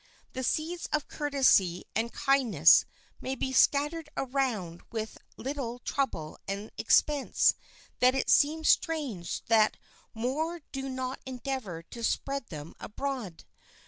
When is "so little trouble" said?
5.11-6.39